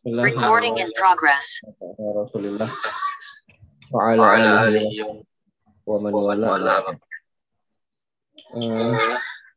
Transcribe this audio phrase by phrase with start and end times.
[0.00, 1.60] Recording in progress.
[2.00, 2.72] Rasulullah
[3.92, 5.04] wa ala alihi
[5.84, 6.96] wa man wala.
[8.56, 8.96] Eh,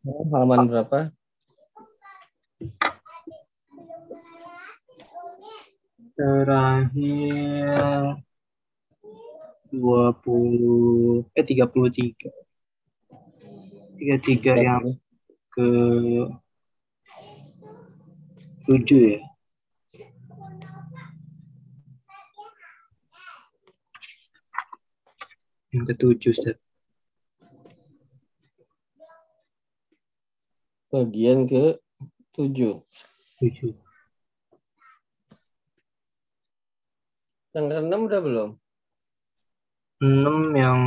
[0.04, 1.16] halaman berapa?
[6.20, 8.20] Terakhir
[9.72, 12.28] 20 eh 33.
[13.96, 15.00] 33 yang
[15.56, 15.68] ke
[18.68, 19.24] 7 ya.
[25.76, 26.56] Yang ketujuh, Ustaz.
[30.88, 31.76] Bagian ke
[32.32, 32.80] tujuh.
[33.44, 33.76] Tujuh.
[37.52, 38.50] Yang keenam udah belum?
[40.00, 40.80] Enam yang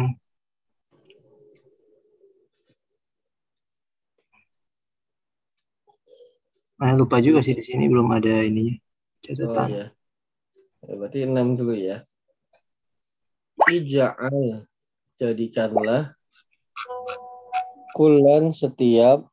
[6.79, 9.67] Nah, lupa juga sih di sini belum ada ininya Oh catatan.
[9.67, 9.87] iya.
[10.87, 12.07] Ya, berarti enam dulu ya.
[13.67, 14.63] Ija'al.
[15.19, 16.15] Jadikanlah
[17.99, 19.27] kulan setiap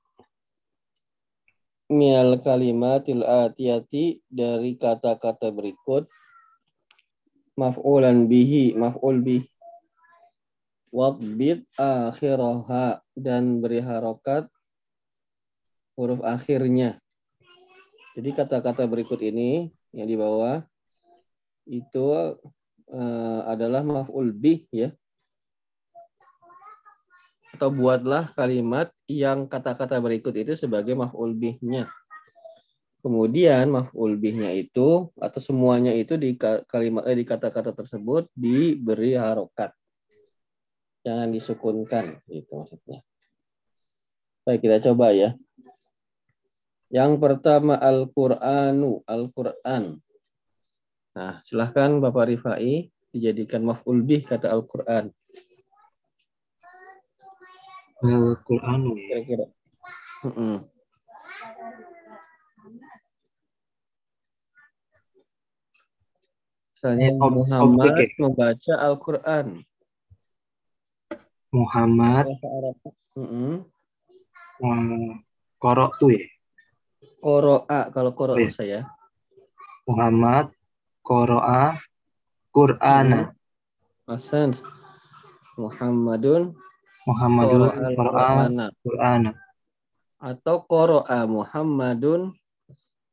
[1.86, 6.10] minal kalimatil atiyati dari kata-kata berikut
[7.54, 9.46] maf'ulan bihi maf'ul bih
[10.96, 14.48] Wadbit akhiraha dan beri harokat
[16.00, 16.98] huruf akhirnya.
[18.16, 20.64] Jadi kata-kata berikut ini yang di bawah
[21.68, 22.06] itu
[22.88, 24.96] eh, adalah maf'ul bih ya.
[27.56, 31.88] Atau buatlah kalimat yang kata-kata berikut itu sebagai maf'ul bihnya.
[33.00, 39.16] Kemudian maf'ul bihnya itu atau semuanya itu di ka- kalimat eh, di kata-kata tersebut diberi
[39.16, 39.72] harokat.
[41.08, 43.00] Jangan disukunkan gitu maksudnya.
[44.44, 45.40] Baik, kita coba ya.
[46.92, 49.96] Yang pertama Al-Qur'anu, Al-Qur'an.
[51.16, 55.08] Nah, silahkan Bapak Rifai dijadikan maf'ul bih kata Al-Qur'an.
[58.14, 58.94] Al-Quran ya.
[59.00, 59.46] Kira-kira.
[60.26, 60.56] Mm-mm.
[66.76, 68.20] Misalnya ob- Muhammad objek ya?
[68.22, 69.46] membaca Al-Quran.
[71.56, 72.76] Muhammad Bahasa Arab.
[75.56, 76.26] Korok tuh ya.
[77.24, 78.52] Qoro'a, kalau Oh, iya.
[78.54, 78.80] saya.
[79.88, 80.52] Muhammad
[81.02, 81.74] Qoro'a
[82.54, 83.34] Qur'ana
[84.06, 84.54] Hasan.
[85.56, 86.54] Muhammadun
[87.06, 88.66] Muhammadun al-Qur'ana.
[88.82, 89.32] Qur'ana
[90.18, 92.34] Atau qoro'a Muhammadun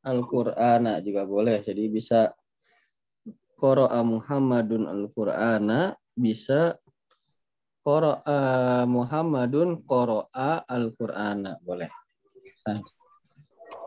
[0.03, 1.63] Al-Qur'ana juga boleh.
[1.63, 2.33] Jadi bisa
[3.61, 6.75] qoro'a Muhammadun Al-Qur'ana bisa
[7.85, 11.87] qoro'a Muhammadun qoro'a Al-Qur'ana boleh.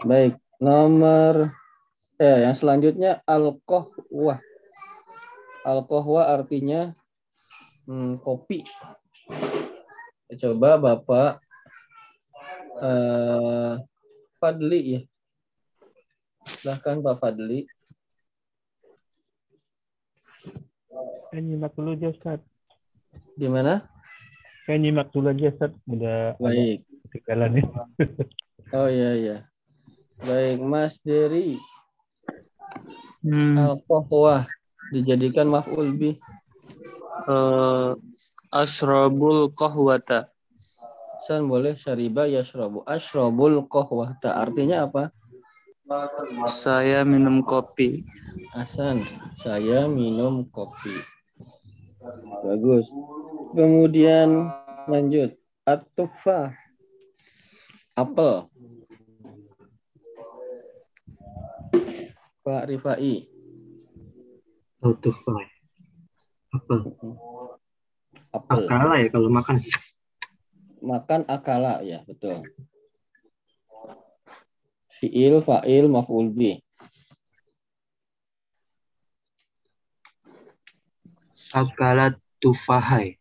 [0.04, 1.50] Baik, nomor
[2.16, 4.40] eh yang selanjutnya al-qahwah.
[5.66, 6.94] Al-qahwah artinya
[7.88, 8.64] hmm, kopi.
[10.26, 11.38] Coba Bapak
[12.82, 13.72] eh
[14.36, 15.00] Fadli ya.
[16.44, 17.62] Silahkan Pak Fadli.
[21.30, 22.40] Saya nyimak dulu aja Ustaz.
[23.38, 23.86] Gimana?
[24.66, 25.72] Saya nyimak dulu aja Ustaz.
[25.86, 26.82] Udah Baik.
[27.08, 27.64] ketinggalan ya.
[28.74, 29.36] Oh iya iya.
[30.26, 31.54] Baik, Mas Dery.
[33.22, 34.42] Hmm, Al-qahwah
[34.90, 36.18] dijadikan maf'ul bih.
[37.30, 37.90] eh,
[38.50, 40.30] asrabul qahwata.
[41.26, 42.86] San boleh syariba yashrabu.
[42.86, 44.38] Ashrabul qahwata.
[44.38, 45.10] Artinya apa?
[46.50, 48.02] Saya minum kopi.
[48.54, 49.02] Hasan,
[49.42, 50.94] saya minum kopi.
[52.42, 52.90] Bagus.
[53.54, 54.50] Kemudian
[54.86, 55.34] lanjut.
[55.66, 56.54] At-tufah.
[57.98, 58.46] Apel.
[62.46, 63.26] Pak Rifai.
[64.86, 65.56] Al-Tufai
[66.56, 66.74] apa
[68.36, 68.64] Apel.
[68.68, 69.56] akala ya kalau makan
[70.86, 72.44] Makan akala ya, betul.
[74.92, 76.60] Fi'il, fa'il, maf'ul bih.
[81.56, 83.16] akala tufahai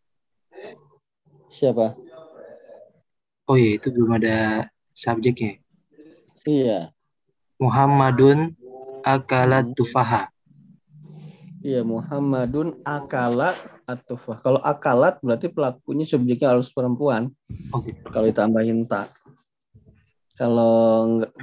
[1.48, 1.96] Siapa?
[3.48, 5.56] oh iya itu belum ada subjeknya
[6.46, 6.94] Iya.
[7.58, 8.54] Muhammadun
[9.02, 10.30] akala tufaha
[11.66, 13.50] Iya, Muhammadun akala
[13.90, 14.38] atufah.
[14.38, 17.34] Kalau akalat berarti pelakunya subjeknya harus perempuan.
[17.74, 19.10] oke Kalau ditambahin tak.
[20.38, 20.78] Kalau
[21.18, 21.34] nggak-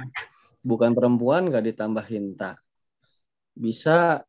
[0.64, 2.56] bukan perempuan nggak ditambahin tak.
[3.52, 4.24] Bisa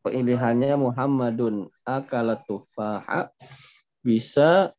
[0.00, 3.28] pilihannya Muhammadun akala tufaha.
[4.00, 4.72] Bisa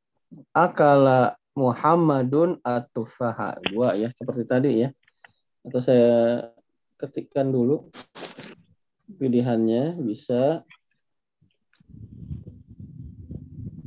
[0.57, 3.61] akala Muhammadun atufaha.
[3.61, 4.89] Dua ya, seperti tadi ya.
[5.61, 6.49] Atau saya
[6.97, 7.93] ketikkan dulu.
[9.15, 10.67] Pilihannya bisa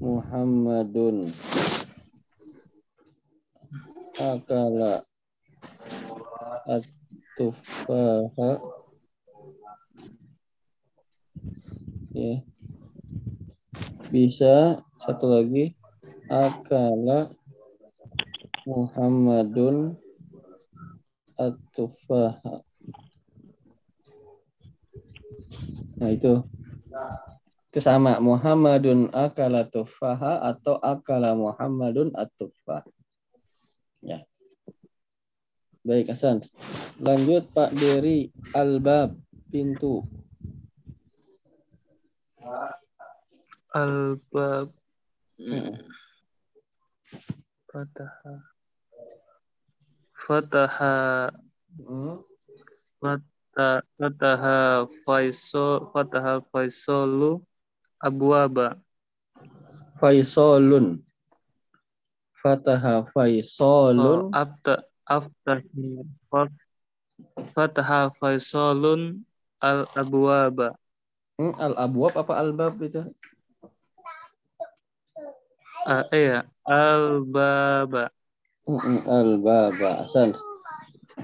[0.00, 1.20] Muhammadun.
[4.16, 5.04] Akala
[6.64, 8.50] at-tufaha.
[12.16, 12.40] Ya.
[14.08, 15.76] Bisa satu lagi.
[16.32, 17.28] Akala
[18.64, 20.00] Muhammadun
[21.36, 22.64] at-tufaha
[26.00, 26.42] nah itu
[27.70, 32.82] itu sama Muhammadun akala tufaha atau akala Muhammadun at-tufah
[34.02, 34.26] ya
[35.86, 36.42] baik Hasan
[37.00, 39.14] lanjut Pak Dery albab
[39.54, 40.06] pintu
[43.70, 44.74] Al-bab.
[45.38, 45.78] Mm.
[47.70, 48.34] Fataha.
[50.10, 51.30] Fataha.
[51.78, 52.18] Hmm.
[52.98, 55.90] Fata- Fataha Faisal.
[55.90, 57.42] Fataha Faisalu.
[58.00, 58.80] Abwaba.
[60.00, 61.04] Faisalun
[62.40, 64.80] Fataha Faisalun Abta.
[65.04, 66.06] Aftahi.
[66.32, 66.64] Fat-
[67.52, 69.20] Fataha Faisalun.
[69.60, 70.72] Al-abwaba.
[71.36, 73.04] Hmm, al-abwab apa al-bab itu
[75.84, 76.44] Ah, iya.
[76.64, 78.08] Al-baba.
[78.68, 80.04] Mm-mm, Al-baba.
[80.04, 80.32] Hasan.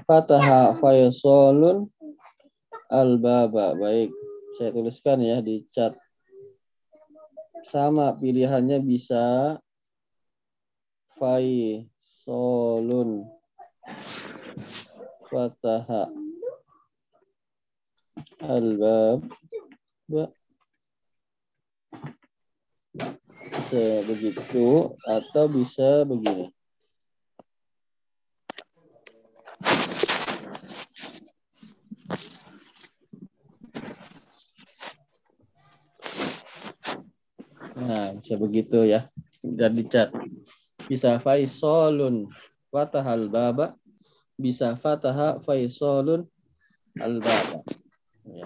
[0.05, 1.89] Fataha Faisalun
[2.87, 3.75] Al-baba.
[3.75, 4.11] Baik.
[4.57, 5.93] Saya tuliskan ya di chat.
[7.67, 9.57] Sama pilihannya bisa
[11.17, 11.89] Faisalun
[15.27, 16.07] Fataha
[18.41, 19.25] Al-bab.
[24.07, 26.56] Begitu atau bisa begini.
[38.27, 39.07] Bisa begitu ya.
[39.39, 40.11] Dan dicat.
[40.91, 42.27] Bisa Faisalun
[42.67, 43.79] fatahal baba.
[44.35, 46.27] Bisa fataha Faisalun
[46.99, 47.63] al baba.
[48.27, 48.43] Ya.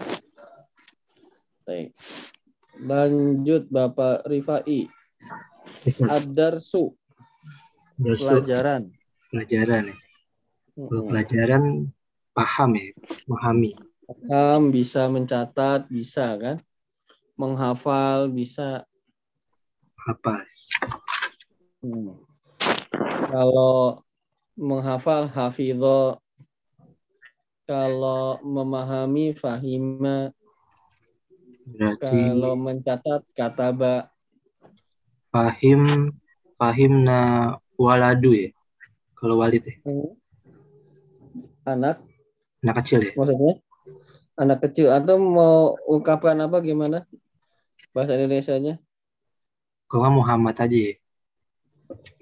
[1.65, 1.97] Baik.
[2.77, 4.85] Lanjut Bapak Rifai.
[6.13, 6.93] Ad-darsu,
[7.97, 8.85] Darsu, pelajaran.
[9.33, 9.97] pelajaran ya.
[10.77, 11.63] Kalau pelajaran
[12.37, 12.93] paham ya,
[13.25, 13.73] memahami.
[14.05, 16.61] Paham, bisa mencatat, bisa kan?
[17.33, 18.85] Menghafal, bisa.
[20.09, 20.41] Apa?
[21.81, 22.17] Hmm.
[23.29, 24.01] Kalau
[24.57, 26.17] menghafal, hafidho.
[27.65, 30.33] Kalau memahami, fahima.
[31.71, 34.09] Berarti Kalau mencatat, kataba.
[35.31, 36.11] fahim
[36.59, 38.51] fahimna waladu ya.
[39.15, 40.11] Kalau walid ya, Hmm.
[41.61, 42.01] Anak,
[42.65, 43.13] anak kecil ya.
[43.13, 43.53] maksudnya?
[44.33, 44.89] Anak kecil.
[44.89, 47.05] Atau mau ungkapkan apa, gimana?
[47.93, 48.81] Bahasa Indonesianya?
[49.91, 50.93] Nggak Muhammad aja ya.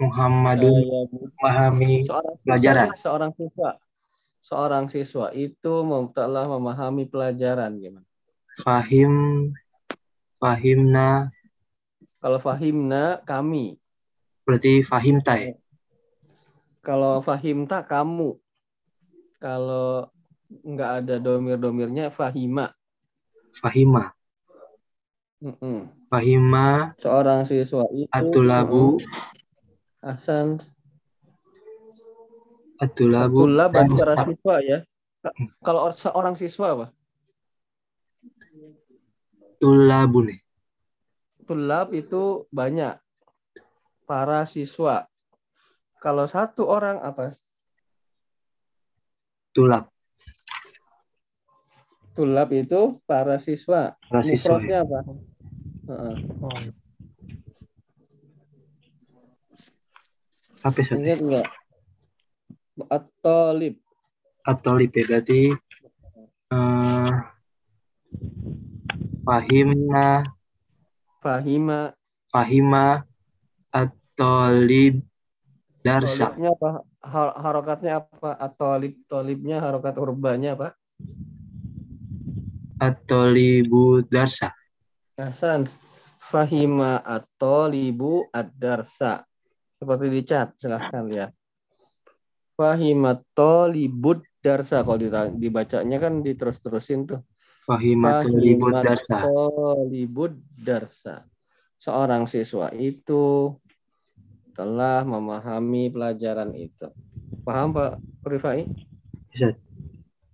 [0.01, 2.89] Muhammadun Saya memahami seorang siswa, pelajaran.
[2.98, 3.69] seorang siswa
[4.39, 5.74] seorang siswa itu
[6.16, 8.07] telah memahami pelajaran gimana
[8.63, 9.13] fahim
[10.39, 11.30] fahimna
[12.24, 13.77] kalau fahimna kami
[14.48, 15.54] berarti fahimta ya.
[16.81, 18.39] kalau fahimta kamu
[19.38, 20.10] kalau
[20.50, 22.74] nggak ada domir-domirnya fahima
[23.60, 24.16] Fahima.
[25.44, 25.98] Mm-mm.
[26.09, 28.97] Fahima seorang siswa itu atulabu.
[30.01, 30.57] Hasan
[32.81, 34.80] atulabu Abdullah berarti para siswa ya
[35.19, 36.87] Ka- kalau or- seorang siswa apa
[39.59, 40.37] tulabun ya.
[41.44, 42.95] tulab itu banyak
[44.07, 45.06] para siswa
[45.99, 47.35] kalau satu orang apa
[49.51, 49.89] Tulab.
[52.16, 54.57] tulab itu para siswa Para siswa.
[54.63, 54.81] Ya.
[54.87, 55.04] apa
[55.90, 56.16] Heeh.
[60.62, 61.02] Apa satu?
[61.02, 61.48] Ingat nggak?
[62.94, 63.76] At-talib.
[64.46, 65.42] Atolib ya berarti
[66.54, 67.12] eh,
[69.26, 70.24] fahimna
[71.19, 71.92] Fahima.
[72.31, 73.04] fahima
[73.74, 75.04] atolib
[75.84, 76.69] darsa Tolibnya apa?
[77.04, 78.38] Har- harokatnya apa?
[78.38, 78.94] At-talib.
[79.10, 80.69] Tolibnya harokat urbanya apa?
[82.80, 84.56] atolibu darsa
[85.19, 85.68] Hasan.
[86.19, 89.28] Fahima at-talibu ad-darsa.
[89.76, 90.56] Seperti di chat.
[90.56, 91.31] Silahkan lihat.
[92.56, 94.83] Fahima talibud darsa.
[94.83, 94.99] Kalau
[95.35, 97.21] dibacanya kan diterus-terusin tuh.
[97.64, 98.83] fahima Fahimat
[100.59, 101.23] darsa.
[101.80, 103.56] Seorang siswa itu
[104.52, 106.92] telah memahami pelajaran itu.
[107.47, 108.68] Paham Pak Rifai?
[109.31, 109.56] Bisa.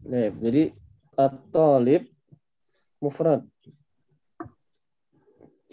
[0.09, 0.73] Ya, jadi
[1.13, 2.09] at-talib
[2.97, 3.45] mufrad.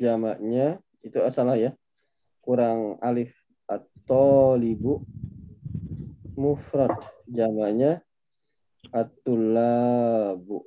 [0.03, 1.71] Jamaknya itu salah ya.
[2.43, 3.31] Kurang alif
[3.71, 4.99] atau libu
[6.35, 6.91] mufrad.
[7.31, 8.03] Jamaknya
[8.91, 10.67] atulabu.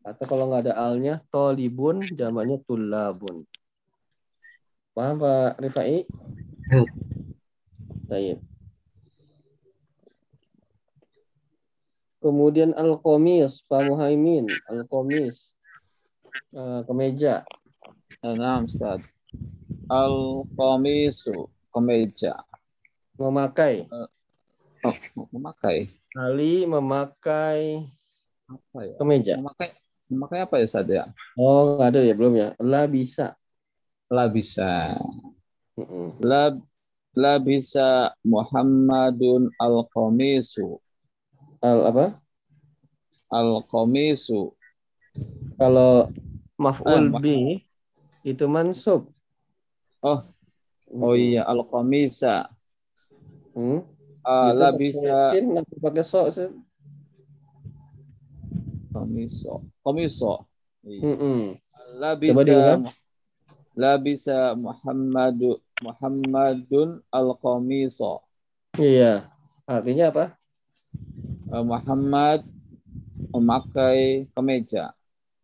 [0.00, 3.44] Atau kalau nggak ada alnya, tolibun, jamaknya tulabun.
[4.96, 6.08] Paham Pak Rifai?
[6.72, 6.82] Ya.
[8.08, 8.38] Baik.
[12.22, 15.52] Kemudian al-komis, Pak Muhaimin, al-komis,
[16.56, 17.44] Eh, kemeja.
[18.22, 19.02] Enam, Ustaz.
[19.90, 22.34] Al-qamisu, kemeja.
[23.18, 23.86] Memakai.
[24.84, 24.94] Oh,
[25.34, 25.90] memakai.
[26.16, 27.86] Ali memakai
[28.46, 28.94] Apa ya?
[29.00, 29.34] kemeja.
[29.42, 29.68] Memakai
[30.06, 31.04] memakai apa ya, Ustaz ya?
[31.34, 32.48] Oh, nggak ada ya belum ya?
[32.62, 33.34] La bisa.
[34.08, 34.94] La bisa.
[36.22, 36.54] La
[37.16, 40.78] la bisa Muhammadun al-qamisu.
[41.60, 42.06] Al apa?
[43.32, 44.54] Al-qamisu.
[45.56, 46.12] Kalau
[46.60, 47.65] maf'ul Eh, ma- bi
[48.26, 49.14] itu mansub.
[50.02, 50.26] Oh,
[50.86, 52.50] Oh iya, al-qamisa.
[53.54, 53.82] Hmm.
[54.22, 56.26] Ah, Itu la pakai bisa nanti pakai so.
[58.90, 59.54] Qamiso.
[59.82, 60.32] Qamiso.
[60.86, 61.02] Iya.
[61.04, 61.40] Mm-mm.
[61.98, 62.82] La Coba bisa diulang.
[63.76, 68.24] La bisa Muhammadu Muhammadun al-qamiso.
[68.78, 69.30] Iya.
[69.66, 70.24] Artinya apa?
[71.50, 72.46] Eh, Muhammad
[73.34, 74.96] memakai kemeja.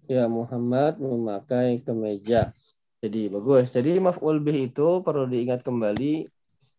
[0.08, 2.56] Ya, Muhammad memakai kemeja.
[3.02, 3.74] Jadi bagus.
[3.74, 6.22] Jadi maf'ul bih itu perlu diingat kembali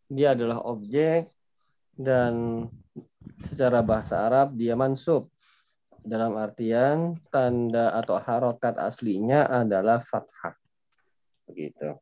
[0.08, 1.28] dia adalah objek
[2.00, 2.64] dan
[3.44, 5.28] secara bahasa Arab dia mansub.
[6.04, 10.56] Dalam artian tanda atau harokat aslinya adalah fathah.
[11.48, 11.96] Begitu.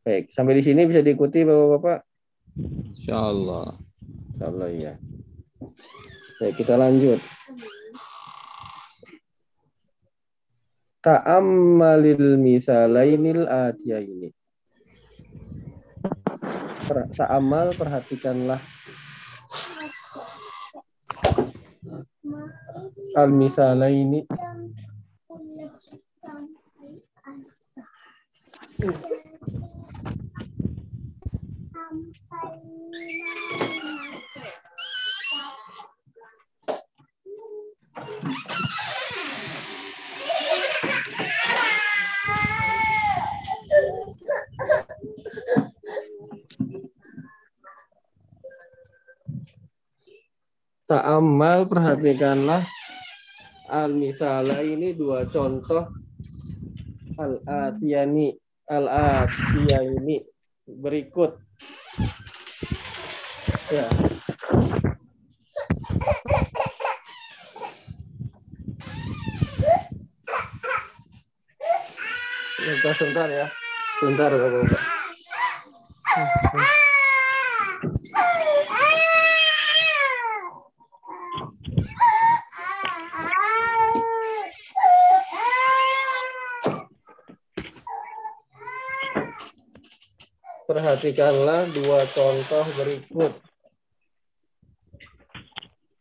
[0.00, 1.98] Baik, sampai di sini bisa diikuti Bapak-bapak?
[2.92, 3.76] Insyaallah.
[4.32, 4.94] Insyaallah ya.
[6.40, 7.20] Baik, kita lanjut.
[11.00, 14.28] Ta'ammalil misalainil atiyaini.
[16.90, 18.60] Per, ta'ammal perhatikanlah
[23.16, 24.28] al misalaini
[51.40, 52.60] Ta'ammal perhatikanlah
[53.72, 55.88] al misala ini dua contoh.
[57.16, 58.28] Al atiyani
[58.68, 58.84] al
[59.24, 60.20] atiyani
[60.68, 61.40] berikut.
[63.72, 63.88] Ya.
[72.60, 73.46] Sebentar sebentar ya.
[73.96, 74.99] Sebentar bapak-bapak
[90.90, 93.30] Perhatikanlah dua contoh berikut.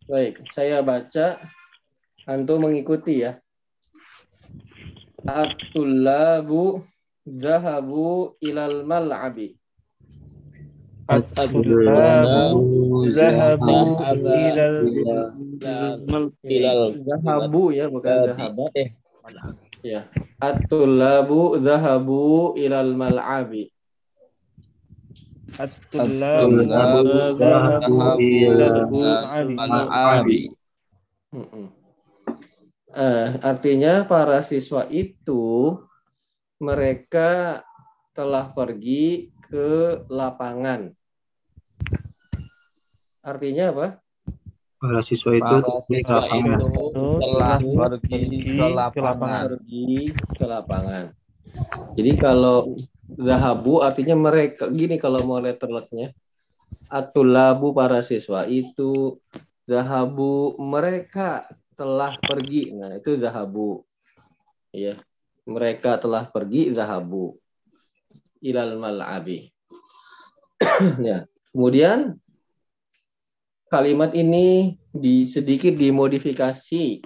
[0.09, 1.37] Baik, saya baca.
[2.25, 3.37] Antum mengikuti ya.
[5.29, 6.81] At-tullabu
[7.21, 9.61] zahabu ilal mal'abi.
[11.05, 14.77] At-tullabu zahabu ilal
[16.49, 18.65] Ilal Zahabu ya, bukan zahaba.
[18.73, 18.89] eh
[19.85, 20.09] Ya.
[20.41, 23.69] At-tullabu zahabu ilal mal'abi.
[25.57, 26.59] At-tullabu.
[32.89, 35.77] Eh, artinya para siswa itu
[36.57, 37.61] mereka
[38.17, 40.91] telah pergi ke lapangan.
[43.21, 43.87] Artinya apa?
[44.79, 46.67] Para siswa itu para siswa itu
[47.21, 49.43] telah pergi ke lapangan.
[49.53, 51.05] Pergi ke lapangan.
[51.93, 52.79] Jadi kalau
[53.17, 56.13] zahabu artinya mereka gini kalau mau letterletnya.
[56.89, 59.21] Atulabu para siswa itu
[59.69, 61.45] zahabu mereka
[61.77, 62.73] telah pergi.
[62.73, 63.85] Nah, itu zahabu.
[64.73, 64.97] Ya.
[65.49, 67.33] Mereka telah pergi zahabu
[68.41, 69.49] ilal mal'abi.
[71.07, 71.25] ya.
[71.49, 72.17] Kemudian
[73.69, 77.01] kalimat ini di sedikit dimodifikasi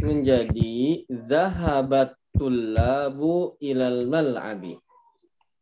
[0.00, 4.78] menjadi zahabat tullabu ilal mal'abi.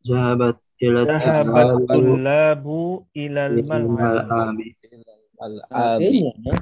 [0.06, 3.58] Zahabat ila Zahabat tullabu ilal.
[5.36, 6.24] Al-abi.
[6.24, 6.54] Artinya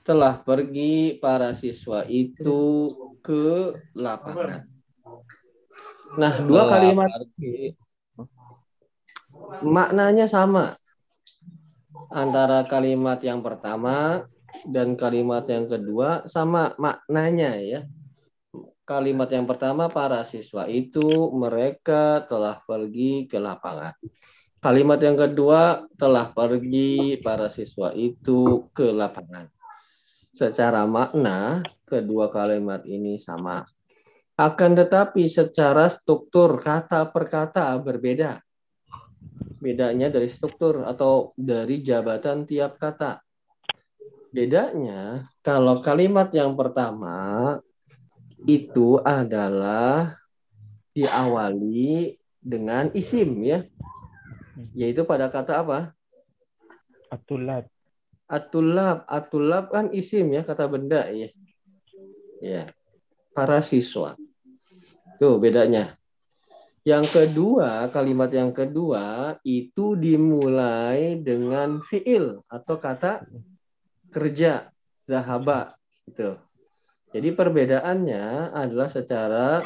[0.00, 2.90] telah pergi para siswa itu
[3.22, 4.66] ke lapangan.
[6.18, 7.78] Nah, dua Telah kalimat pergi.
[9.62, 10.74] maknanya sama
[12.10, 14.26] antara kalimat yang pertama
[14.66, 17.80] dan kalimat yang kedua sama maknanya ya.
[18.90, 23.94] Kalimat yang pertama para siswa itu mereka telah pergi ke lapangan.
[24.58, 29.46] Kalimat yang kedua telah pergi para siswa itu ke lapangan.
[30.34, 33.62] Secara makna kedua kalimat ini sama.
[34.34, 38.42] Akan tetapi secara struktur kata per kata berbeda
[39.60, 43.20] bedanya dari struktur atau dari jabatan tiap kata.
[44.32, 47.54] Bedanya kalau kalimat yang pertama
[48.48, 50.16] itu adalah
[50.96, 53.64] diawali dengan isim ya.
[54.72, 55.78] Yaitu pada kata apa?
[57.10, 57.66] Atulat.
[58.30, 61.28] Atulab, atulab kan isim ya, kata benda ya.
[62.38, 62.62] Ya.
[63.34, 64.14] Para siswa.
[65.18, 65.98] Tuh bedanya.
[66.80, 73.28] Yang kedua, kalimat yang kedua itu dimulai dengan fiil atau kata
[74.08, 74.72] kerja,
[75.04, 75.76] zahaba
[76.08, 76.40] gitu.
[77.10, 79.58] Jadi perbedaannya adalah secara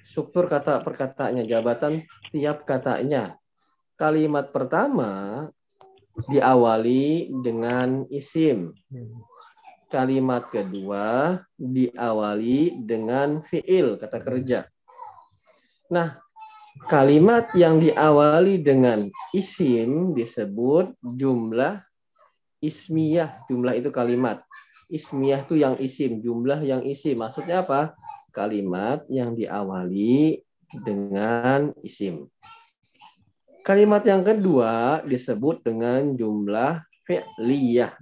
[0.00, 3.36] struktur kata perkataannya, jabatan tiap katanya.
[4.00, 5.44] Kalimat pertama
[6.32, 8.72] diawali dengan isim.
[9.92, 14.64] Kalimat kedua diawali dengan fiil, kata kerja.
[15.92, 16.16] Nah,
[16.88, 21.84] kalimat yang diawali dengan isim disebut jumlah
[22.64, 23.44] ismiyah.
[23.48, 24.47] Jumlah itu kalimat.
[24.88, 27.20] Ismiyah itu yang isim, jumlah yang isim.
[27.20, 27.92] Maksudnya apa?
[28.32, 30.40] Kalimat yang diawali
[30.84, 32.28] dengan isim.
[33.64, 37.92] Kalimat yang kedua disebut dengan jumlah fi'liyah.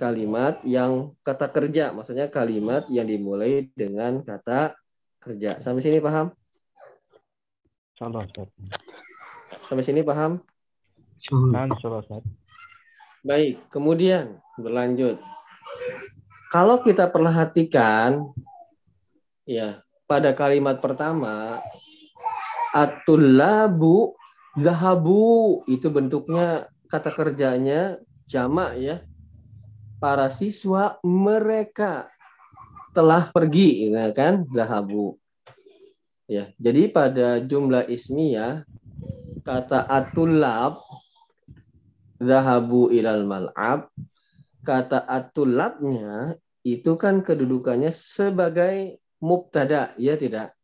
[0.00, 4.72] Kalimat yang kata kerja, maksudnya kalimat yang dimulai dengan kata
[5.20, 5.60] kerja.
[5.60, 6.32] Sampai sini paham?
[9.68, 10.40] Sampai sini paham?
[13.24, 15.20] Baik, kemudian berlanjut.
[16.52, 18.30] Kalau kita perhatikan,
[19.42, 21.58] ya pada kalimat pertama,
[22.70, 24.14] atulabu
[24.54, 27.98] zahabu itu bentuknya kata kerjanya
[28.30, 28.96] jamak ya.
[29.98, 32.12] Para siswa mereka
[32.92, 34.44] telah pergi, ya kan?
[34.52, 35.16] Zahabu.
[36.24, 38.64] Ya, jadi pada jumlah ismiyah
[39.44, 40.80] kata atulab
[42.16, 43.92] zahabu ilal mal'ab
[44.64, 50.56] kata atulabnya itu kan kedudukannya sebagai mubtada ya tidak?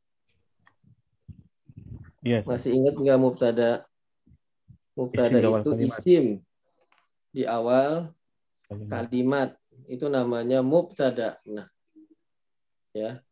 [2.21, 2.45] Iya.
[2.45, 3.71] masih ingat nggak mubtada?
[4.93, 6.01] Mubtada Isim itu kalimat.
[6.01, 6.25] isim.
[7.33, 8.13] Di awal
[8.69, 8.89] Kalimat.
[8.89, 9.51] kalimat.
[9.89, 11.41] Itu namanya mubtada.
[11.49, 11.69] Nah
[12.93, 13.25] ya.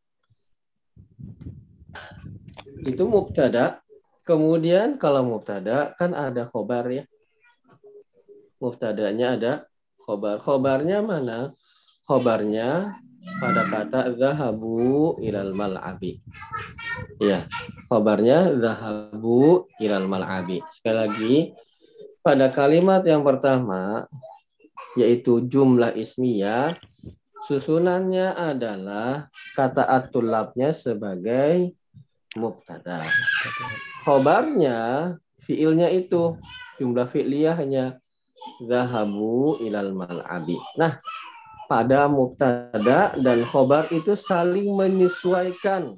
[2.88, 3.84] Itu mubtada.
[4.24, 7.04] Kemudian kalau mubtada kan ada khobar ya.
[8.60, 9.52] Mubtadanya ada
[10.08, 10.40] khobar.
[10.40, 11.52] Khobarnya mana?
[12.08, 12.96] Khobarnya
[13.44, 16.24] pada kata zahabu ilal mal'abi.
[17.20, 17.44] Ya
[17.92, 20.64] khobarnya zahabu ilal mal'abi.
[20.72, 21.34] Sekali lagi
[22.24, 24.08] pada kalimat yang pertama
[24.96, 26.72] yaitu jumlah ismiyah
[27.44, 31.76] susunannya adalah kata atulabnya sebagai
[32.40, 33.04] mubtada.
[34.08, 35.12] Khobarnya
[35.44, 36.40] fiilnya itu
[36.80, 38.00] jumlah fi'liyahnya
[38.64, 40.58] zahabu ilal mal'abi.
[40.78, 40.98] Nah,
[41.68, 45.94] pada mubtada dan khobar itu saling menyesuaikan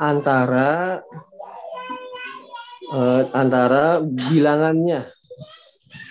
[0.00, 1.04] antara
[2.88, 5.06] eh, antara bilangannya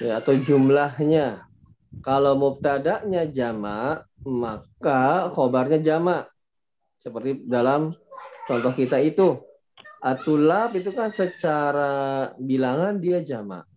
[0.02, 1.46] ya, atau jumlahnya.
[2.02, 6.32] Kalau mubtada'nya jamak, maka khobarnya jamak.
[7.04, 7.92] Seperti dalam
[8.48, 9.36] contoh kita itu.
[10.02, 13.68] Atulab itu kan secara bilangan dia jamak.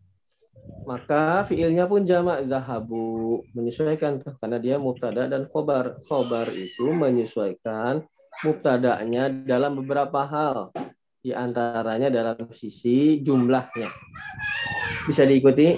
[0.85, 5.97] Maka fiilnya pun jamak zahabu menyesuaikan karena dia mubtada dan khobar.
[6.05, 8.05] Khobar itu menyesuaikan
[8.45, 10.77] mubtada'nya dalam beberapa hal.
[11.25, 13.89] Di antaranya dalam sisi jumlahnya.
[15.09, 15.73] Bisa diikuti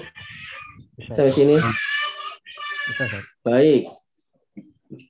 [0.99, 1.15] Bisa.
[1.15, 1.55] sampai sini?
[2.91, 3.05] Bisa.
[3.47, 3.87] Baik.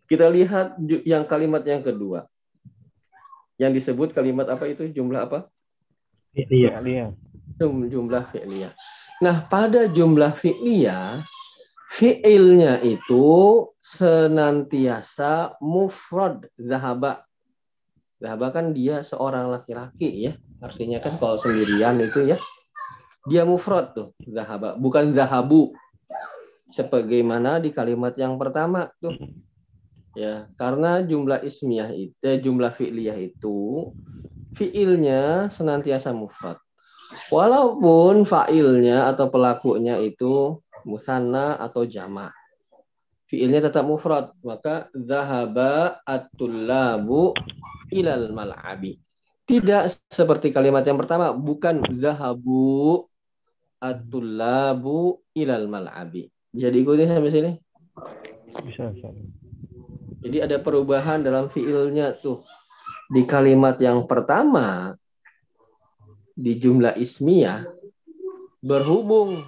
[0.05, 2.29] Kita lihat yang kalimat yang kedua.
[3.57, 4.85] Yang disebut kalimat apa itu?
[4.93, 5.49] Jumlah apa?
[6.37, 6.77] Iya.
[7.57, 8.69] Jum- Jumlah fi'liyah.
[9.17, 11.25] Nah, pada jumlah fi'liyah,
[11.89, 13.25] fi'ilnya itu
[13.81, 17.25] senantiasa mufrad zahaba.
[18.21, 20.33] Zahaba kan dia seorang laki-laki ya.
[20.61, 22.37] Artinya kan kalau sendirian itu ya.
[23.25, 24.77] Dia mufrad tuh, zahaba.
[24.77, 25.73] Bukan zahabu.
[26.67, 29.15] sebagaimana di kalimat yang pertama tuh.
[30.11, 33.87] Ya, karena jumlah ismiyah itu eh, jumlah fi'liyah itu
[34.51, 36.59] fiilnya senantiasa mufrad.
[37.27, 42.31] Walaupun fa'ilnya atau pelakunya itu musanna atau jama.
[43.27, 47.35] Fiilnya tetap mufrad, maka zahaba at-tullabu
[47.91, 48.95] ilal mal'abi.
[49.43, 53.03] Tidak seperti kalimat yang pertama, bukan zahabu
[53.83, 56.31] at-tullabu ilal mal'abi.
[56.55, 57.51] Jadi ikuti sampai sini.
[58.63, 59.15] Bisa, Ustaz.
[60.23, 62.47] Jadi ada perubahan dalam fiilnya tuh.
[63.11, 64.95] Di kalimat yang pertama
[66.37, 67.65] di jumlah ismiyah
[68.61, 69.41] berhubung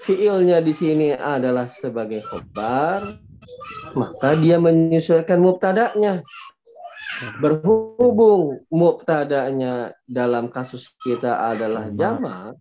[0.00, 3.20] fiilnya di sini adalah sebagai khobar,
[3.92, 6.24] maka dia menyesuaikan mubtada'nya.
[7.40, 12.56] Berhubung mubtada'nya dalam kasus kita adalah jama,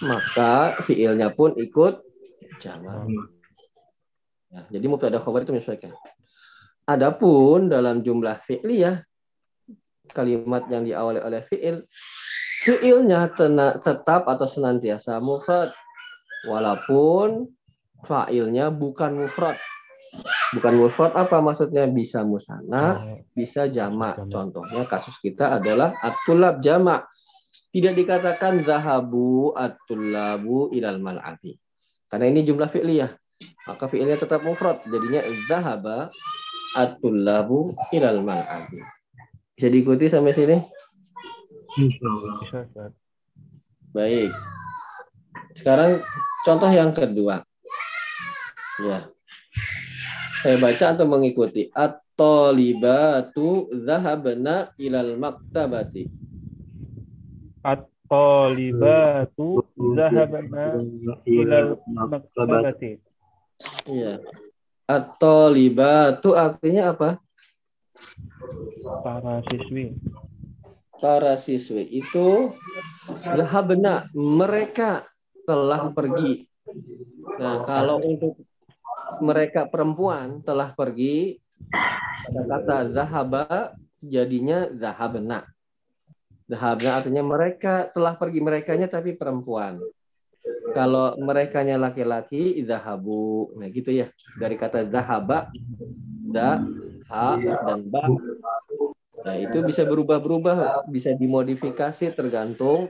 [0.00, 2.00] maka fiilnya pun ikut
[2.60, 3.04] jama.
[4.52, 5.92] Nah, jadi mubtada khobar itu menyesuaikan.
[6.84, 9.00] Adapun dalam jumlah fi'liyah
[10.12, 11.80] kalimat yang diawali oleh fi'il
[12.62, 13.30] fi'ilnya
[13.82, 15.74] tetap atau senantiasa mufrad
[16.46, 17.50] walaupun
[18.06, 19.58] fa'ilnya bukan mufrad.
[20.52, 21.88] Bukan mufrad apa maksudnya?
[21.88, 24.28] Bisa musanna, Eh, bisa jamak.
[24.28, 27.08] Contohnya kasus kita adalah at-tulab jamak.
[27.72, 31.56] Tidak dikatakan zahabu at-tulabu ilal mal'abi.
[32.08, 33.10] Karena ini jumlah fi'liyah.
[33.66, 34.84] Maka fi'ilnya tetap mufrad.
[34.84, 36.12] Jadinya zahaba
[36.76, 38.84] at-tulabu ilal mal'abi.
[39.56, 40.56] Bisa diikuti sampai sini?
[43.92, 44.30] Baik.
[45.56, 45.96] Sekarang
[46.44, 47.40] contoh yang kedua.
[48.84, 49.08] Ya.
[50.44, 51.72] Saya baca atau mengikuti.
[51.72, 56.12] At-talibatu zahabna ilal maktabati.
[57.64, 59.64] At-talibatu
[59.96, 60.76] zahabna
[61.24, 63.00] ilal maktabati.
[63.88, 64.20] Iya.
[64.84, 67.10] At-talibatu artinya apa?
[69.04, 69.96] Para siswi.
[71.02, 72.54] Para siswi itu
[73.10, 75.02] zahabna mereka
[75.42, 76.46] telah pergi.
[77.42, 78.38] Nah, kalau untuk
[79.18, 81.42] mereka perempuan telah pergi
[82.30, 85.42] kata zahaba jadinya zahabna.
[86.46, 89.82] Zahabna artinya mereka telah pergi merekanya tapi perempuan.
[90.70, 93.50] Kalau merekanya laki-laki zahabu.
[93.58, 94.06] Nah, gitu ya.
[94.38, 95.50] Dari kata zahaba
[96.30, 96.62] da
[97.10, 98.06] ha dan ba.
[99.20, 102.88] Nah, itu bisa berubah-berubah, bisa dimodifikasi tergantung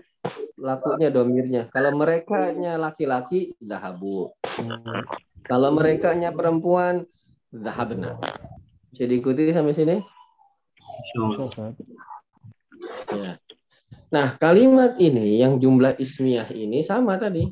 [0.54, 1.66] lakunya domirnya.
[1.74, 4.30] Kalau merekanya laki-laki zahabu.
[4.62, 5.02] Hmm,
[5.42, 7.02] Kalau merekanya perempuan
[7.50, 8.14] zahabna.
[8.94, 9.96] Bisa diikuti sampai sini?
[13.12, 13.36] Ya.
[14.12, 17.50] Nah, kalimat ini yang jumlah ismiyah ini sama tadi.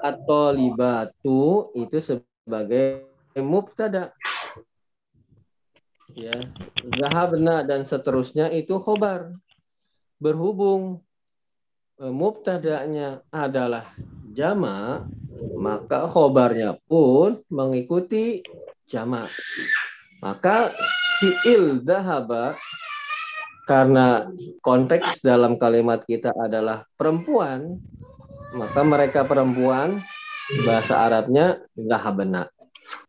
[0.00, 4.16] Atau libatu itu sebagai mubtada.
[6.16, 6.48] Ya,
[6.96, 9.36] zahabna dan seterusnya itu khobar.
[10.16, 11.04] Berhubung
[12.00, 13.92] eh, mubtada'nya adalah
[14.32, 15.04] jama,
[15.60, 18.40] maka khobarnya pun mengikuti
[18.88, 19.28] jama.
[20.24, 20.72] Maka
[21.20, 22.56] fi'il dahaba
[23.68, 24.24] karena
[24.64, 27.76] konteks dalam kalimat kita adalah perempuan,
[28.56, 30.00] maka mereka perempuan
[30.64, 32.48] bahasa Arabnya zahabna.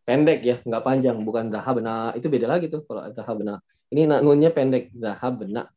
[0.02, 2.16] Pendek ya, nggak panjang, bukan zahabna.
[2.16, 3.60] Itu beda lagi tuh kalau zahabna.
[3.92, 5.68] Ini nunnya pendek, zahabna.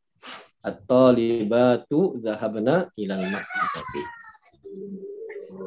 [0.62, 4.02] Atau libatu zahabna ilal maktabati.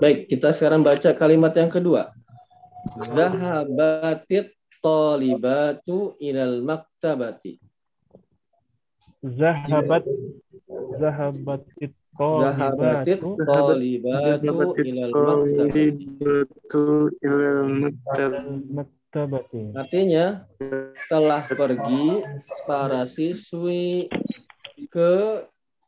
[0.01, 2.14] Baik, kita sekarang baca kalimat yang kedua.
[2.94, 7.59] Zahabatit talibatu ilal maktabati.
[9.25, 10.05] Zahabat
[11.01, 15.12] Zahabatit talibatu talibatu ilal
[18.70, 19.74] maktabati.
[19.74, 20.46] Artinya
[21.11, 22.22] telah pergi
[22.66, 24.11] para siswi
[24.90, 25.42] ke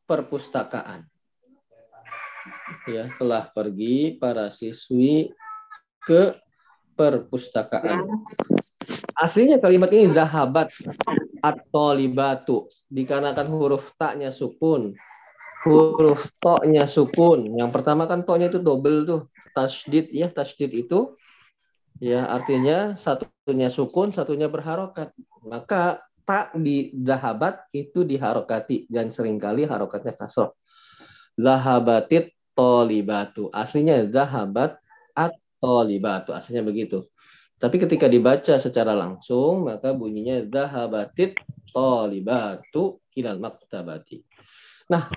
[0.07, 1.07] perpustakaan.
[2.87, 5.35] Ya, telah pergi para siswi
[6.07, 6.39] ke
[6.95, 8.07] perpustakaan.
[9.19, 10.71] Aslinya kalimat ini zahabat
[11.43, 14.95] atau libatu dikarenakan huruf taknya sukun.
[15.65, 17.57] Huruf toknya sukun.
[17.57, 19.21] Yang pertama kan toknya itu double tuh.
[19.57, 21.17] Tasdid ya, tasdid itu
[21.97, 25.17] ya artinya satunya sukun, satunya berharokat.
[25.47, 30.53] Maka tak di zahabat itu diharokati dan sering kali harokatnya kasroh.
[31.39, 33.49] Zahabatit tolibatu.
[33.55, 34.77] Aslinya zahabat
[35.15, 36.35] at-tolibatu.
[36.35, 37.07] Aslinya begitu.
[37.57, 41.41] Tapi ketika dibaca secara langsung, maka bunyinya zahabatit
[41.73, 44.21] tolibatu ilal maktabati.
[44.93, 45.09] Nah,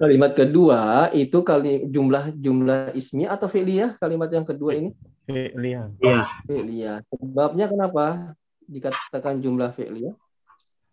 [0.00, 4.96] kalimat kedua itu kali jumlah jumlah ismi atau fi'liyah kalimat yang kedua ini
[5.30, 5.88] Fi'liyan.
[6.02, 6.20] Iya.
[6.46, 6.96] Fi'liyah.
[7.06, 8.34] Sebabnya kenapa
[8.66, 10.14] dikatakan jumlah fi'liyah?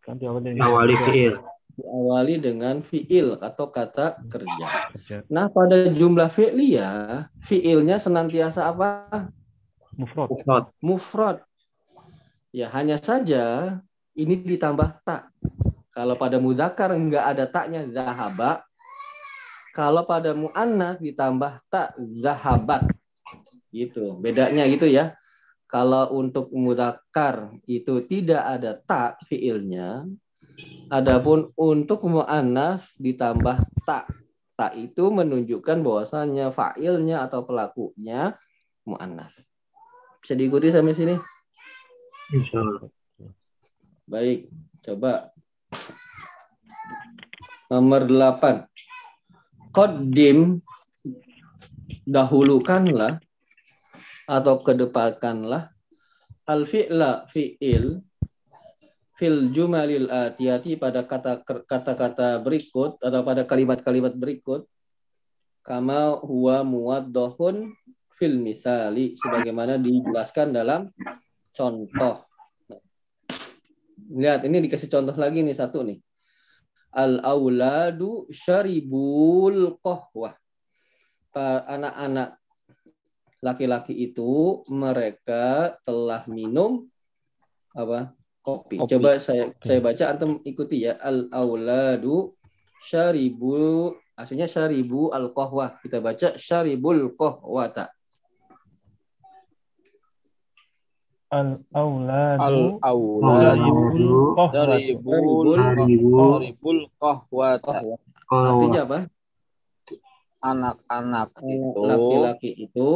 [0.05, 1.41] Kan diawali fiil.
[1.77, 4.67] Diawali dengan fi'il atau kata kerja.
[4.93, 5.15] kerja.
[5.29, 9.29] Nah, pada jumlah fi'liyah, fi'ilnya senantiasa apa?
[9.97, 10.29] Mufrad.
[10.29, 10.63] Mufrad.
[10.81, 11.37] Mufrad.
[12.53, 13.77] Ya, hanya saja
[14.17, 15.29] ini ditambah tak.
[15.93, 18.65] Kalau pada mudzakkar enggak ada taknya zahaba.
[19.77, 22.81] Kalau pada muannas ditambah tak zahabat.
[23.69, 24.17] Gitu.
[24.17, 25.13] Bedanya gitu ya.
[25.69, 30.01] Kalau untuk mudzakkar itu tidak ada tak fiilnya.
[30.89, 34.09] Adapun untuk muannas ditambah tak.
[34.57, 38.33] Tak itu menunjukkan bahwasannya fa'ilnya atau pelakunya
[38.81, 39.29] muannas.
[40.25, 41.13] Bisa diikuti sampai sini?
[42.33, 42.89] Insya Allah.
[44.09, 44.49] Baik,
[44.81, 45.29] coba.
[47.69, 48.76] Nomor 8.
[49.77, 50.57] Qaddim
[52.09, 53.21] dahulukanlah
[54.25, 55.69] atau kedepankanlah
[56.49, 58.01] al fi'la fi'il
[59.21, 64.65] fil jumalil atiyati pada kata kata-kata berikut atau pada kalimat-kalimat berikut
[65.61, 67.69] kama huwa muwaddahun
[68.17, 70.89] fil misali sebagaimana dijelaskan dalam
[71.53, 72.25] contoh.
[74.07, 76.01] Lihat, ini dikasih contoh lagi nih satu nih.
[76.95, 80.35] Al auladu syaribul qahwah.
[81.67, 82.39] Anak-anak
[83.45, 86.89] laki-laki itu mereka telah minum
[87.77, 88.13] apa?
[88.41, 88.81] Kopi.
[88.81, 88.89] Kopi.
[88.95, 90.97] Coba saya saya baca antum ikuti ya.
[90.97, 92.33] Al auladu
[92.81, 95.77] syaribu aslinya syaribu al qahwah.
[95.83, 97.93] Kita baca syaribul qahwata.
[101.27, 103.75] Al-auladu Al-auladu
[104.39, 104.55] qahwatu.
[104.55, 106.11] daribul Haribu.
[106.39, 107.83] daribul qahwata.
[108.31, 108.99] Artinya apa?
[110.37, 112.89] Anak-anak itu Laki-laki itu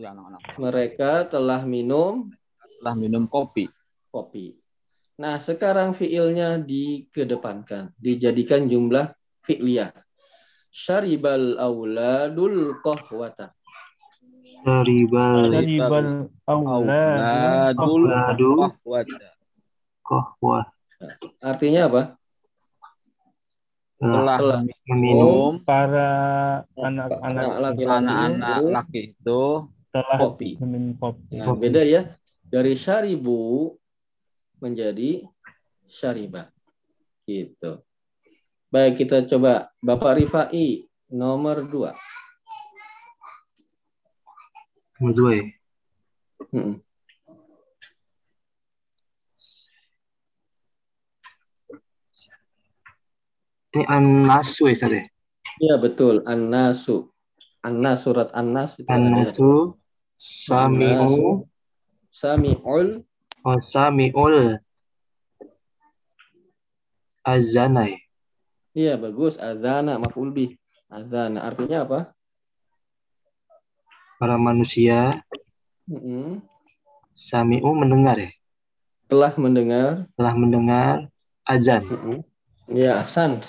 [0.00, 2.32] ya anak-anak mereka telah minum
[2.80, 3.68] telah minum kopi.
[4.08, 4.56] kopi.
[5.20, 9.12] Nah, sekarang fiilnya dikedepankan, dijadikan jumlah
[9.44, 9.92] fi'liyah.
[10.72, 13.52] Syaribal auladul qahwata.
[14.60, 18.52] Syaribal Auladul Auladu
[20.04, 20.68] qahwata.
[21.40, 22.02] Artinya apa?
[24.00, 26.08] Telah minum para
[26.72, 29.42] anak-anak Anak laki-laki anak-anak itu laki itu
[29.92, 30.48] telah kopi.
[30.64, 31.36] minum kopi.
[31.36, 32.08] Nah, beda ya.
[32.40, 33.76] Dari syaribu
[34.60, 35.24] menjadi
[35.88, 36.48] syariba.
[37.28, 37.80] Gitu.
[38.72, 41.92] Baik, kita coba Bapak Rifai nomor 2.
[45.00, 45.44] Nomor dua ya.
[53.70, 55.04] Ini an-nasu ya Ustaz ya?
[55.62, 56.20] Iya, betul.
[56.28, 57.08] An-nasu.
[57.64, 58.76] An-nas surat An-nas.
[58.86, 59.78] An-nasu
[60.20, 61.48] sami'u
[62.10, 63.06] Sami'ul
[63.46, 64.58] oh, sami'ul
[67.22, 68.00] azana ya.
[68.74, 69.38] Iya bagus.
[69.38, 70.50] Azana maf'ul bih.
[70.90, 72.00] Azana artinya apa?
[74.20, 75.24] Para manusia
[75.88, 76.44] Mm-mm.
[77.16, 78.30] sami'u mendengar ya.
[79.08, 80.04] Telah mendengar.
[80.12, 81.08] Telah mendengar
[81.48, 81.80] azan.
[81.88, 82.20] Mm-mm.
[82.68, 83.40] Ya Hasan.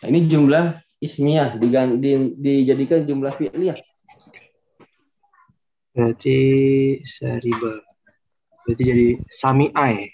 [0.00, 3.76] Nah, ini jumlah ismiyah digan- di- dijadikan jumlah fi'liyah.
[5.92, 6.38] Berarti
[7.04, 7.82] sariba.
[8.64, 9.08] Berarti jadi
[9.42, 10.08] sami'a ya.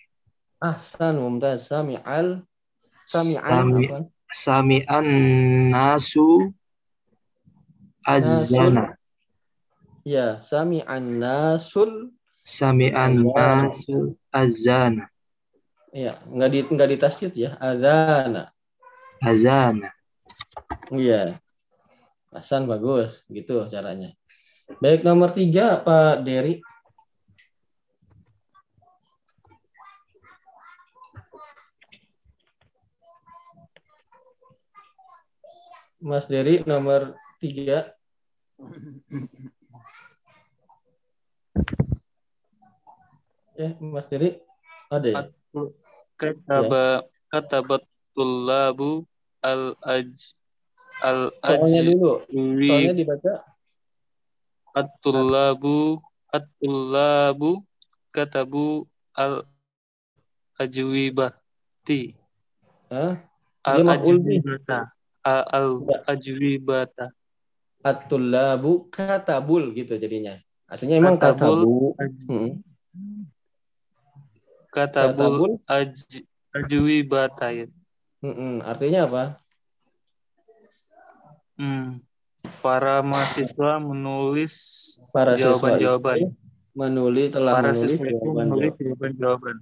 [0.59, 2.43] Ahsan mumtaz sami'al
[3.07, 3.89] sami'an Sami-?
[4.29, 5.07] Sami'an
[5.71, 6.51] nasu
[8.03, 8.98] azana.
[10.07, 12.15] Ya, sami'an nasul.
[12.45, 13.67] Sami'an Azana.
[13.67, 13.99] nasu
[14.31, 15.05] azana.
[15.91, 17.51] Ya, enggak di enggak ditasydid ya.
[17.59, 18.55] Azana.
[19.19, 19.91] Azana.
[20.95, 21.43] Iya.
[22.31, 24.15] Hasan bagus, gitu caranya.
[24.85, 26.61] Baik nomor tiga Pak Dery.
[35.99, 37.93] Mas Dery nomor tiga.
[43.59, 44.39] Eh, Mas Dery
[44.87, 45.23] ada ya?
[46.15, 47.83] Kataba katabat
[48.15, 49.03] tullabu
[49.43, 50.11] al aj
[51.03, 52.13] al Soalnya dulu,
[52.63, 53.33] soalnya dibaca
[54.79, 55.99] at-tullabu
[56.31, 57.67] at-tullabu
[58.15, 58.87] katabu
[59.19, 59.43] al
[60.59, 62.15] ajwibati
[62.95, 63.19] Hah?
[63.67, 64.95] al ajwibata
[65.27, 65.69] al al
[66.07, 67.11] ajwibata
[67.83, 70.39] at-tullabu katabul gitu jadinya.
[70.71, 71.65] Aslinya emang Katabul.
[71.65, 71.77] katabu.
[72.29, 72.51] Hmm.
[74.79, 76.23] Katabul aj
[76.55, 77.67] ajwibata ya.
[78.23, 78.63] Mm-mm.
[78.63, 79.25] Artinya apa?
[81.59, 81.99] Hmm.
[82.63, 84.55] para mahasiswa menulis
[85.11, 86.31] Para jawaban-jawaban.
[86.71, 89.57] menulis telah Para menulis siswa itu jawaban menulis jawaban-jawaban.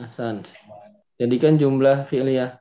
[0.00, 0.34] Hasan.
[1.20, 2.58] Jadikan jumlah fi'liyah.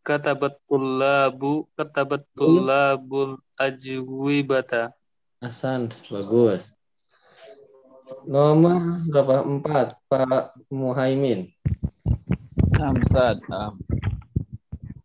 [0.00, 4.96] Katabat tullabu, katabat tullabul ajwibata.
[5.44, 6.64] Hasan, bagus.
[8.26, 8.78] Nomor
[9.10, 9.42] berapa?
[9.42, 11.50] Empat, Pak Muhaimin.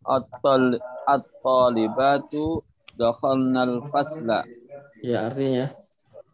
[0.02, 2.62] At-tal- At-talibatu
[2.98, 4.46] dakhalnal fasla.
[5.02, 5.74] Ya, artinya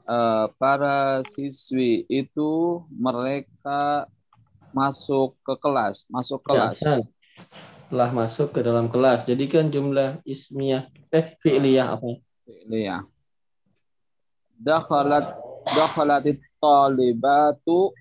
[0.08, 4.08] Eh, para siswi itu mereka
[4.72, 6.80] masuk ke kelas, masuk ya, kelas.
[6.80, 7.00] Hasan.
[7.92, 9.28] Telah masuk ke dalam kelas.
[9.28, 12.24] Jadikan jumlah ismiyah eh fi'liyah apa?
[12.48, 13.04] Ini ya.
[14.56, 15.28] Dakhalat
[15.76, 17.94] dakhalatit talibatu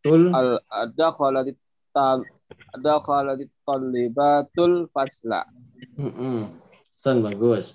[0.00, 0.62] Tul al
[0.94, 1.58] dakhalatit
[1.90, 2.22] tal
[2.78, 5.42] dakhalatit talibatul fasla.
[5.98, 6.54] Mm-mm.
[6.94, 7.74] Hasan bagus.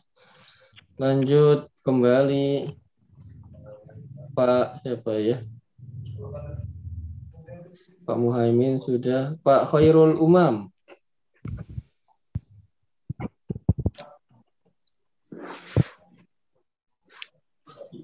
[0.95, 2.63] Lanjut kembali
[4.31, 5.37] Pak siapa ya?
[8.07, 9.35] Pak Muhaimin sudah.
[9.43, 10.71] Pak Khairul Umam.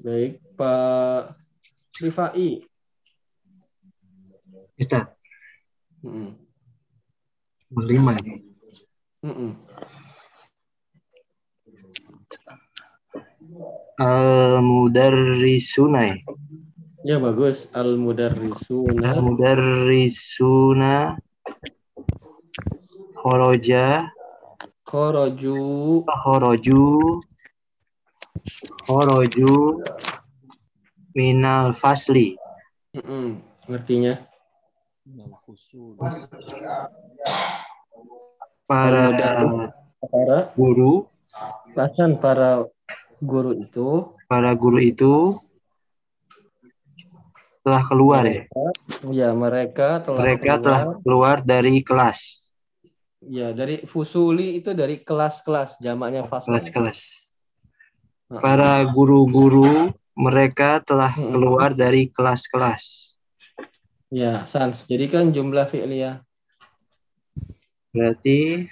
[0.03, 1.46] Baik, Pak
[2.01, 2.62] Rifai.
[4.77, 5.10] Ustaz,
[6.05, 6.38] Mm-mm.
[7.73, 8.45] berlima ini.
[9.25, 9.51] Mm-mm.
[13.97, 15.99] Al-mudarrisuna.
[16.05, 16.15] ya.
[17.05, 17.65] Ya bagus.
[17.73, 19.15] Al Mudarrisuna.
[19.15, 21.17] Al-mudarrisuna
[23.17, 24.12] kharaja
[24.88, 26.03] Kharaju.
[26.05, 26.86] kharaju
[28.88, 29.53] kharaju
[31.17, 32.38] minal fasli.
[32.93, 33.41] Mm-mm.
[33.65, 34.21] Ngertinya?
[38.69, 39.10] Para
[39.97, 41.10] Para guru,
[41.73, 42.63] Pasan para
[43.17, 45.34] guru itu para guru itu
[47.65, 48.45] telah keluar ya.
[49.12, 52.47] ya mereka telah Mereka keluar, telah keluar dari kelas,
[53.25, 56.56] ya dari fusuli itu dari kelas-kelas jamaknya fasal.
[56.56, 56.99] kelas-kelas.
[58.27, 63.13] Para guru-guru mereka telah keluar dari kelas-kelas.
[64.10, 64.82] Ya, sans.
[64.89, 66.25] Jadi kan jumlah fi'liyah.
[67.93, 68.65] Berarti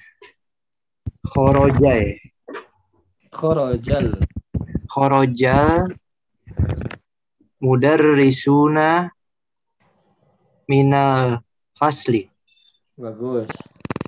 [1.21, 2.17] khoroja ya.
[3.29, 4.15] Kharajal.
[4.89, 5.91] Khorojal
[7.59, 9.11] mudarrisuna
[10.65, 11.43] minal
[11.75, 12.31] fasli.
[12.95, 13.51] Bagus.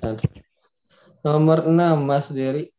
[0.00, 0.22] Sans.
[1.20, 2.72] Nomor 6 Mas Dery.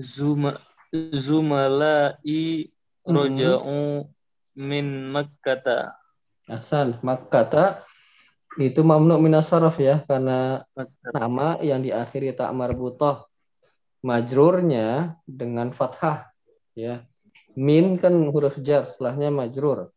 [0.00, 0.56] Zuma
[0.90, 2.72] Zumalai
[3.04, 4.08] roja'u
[4.56, 5.94] min Makkata.
[6.50, 6.98] Hasan,
[7.30, 7.86] kata
[8.58, 10.66] itu mamnu minas saraf ya karena
[11.14, 13.22] nama yang diakhiri tak marbutoh
[14.02, 16.26] majrurnya dengan fathah
[16.74, 17.06] ya.
[17.54, 19.94] Min kan huruf jar setelahnya majrur.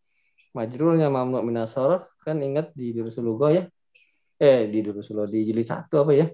[0.53, 3.65] Majrurnya mamnu minas saraf kan ingat di durusulugo ya?
[4.37, 6.27] Eh di durusulugo di jilid satu apa ya?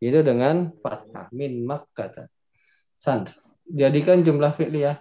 [0.00, 2.37] Itu dengan fathah min makkata
[2.98, 3.24] san
[3.70, 4.98] jadikan jumlah fi'liyah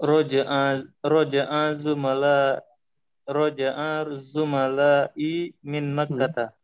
[0.00, 2.64] Roja'a roja'a zumala
[3.28, 6.56] roja'a zumalai min Makkata.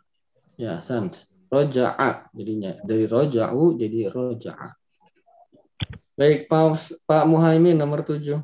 [0.56, 1.36] Ya, sans.
[1.52, 2.80] Roja'a jadinya.
[2.80, 4.72] Dari roja'u jadi roja'a.
[6.16, 8.40] Baik, Pak, Pak Muhaimin nomor 7.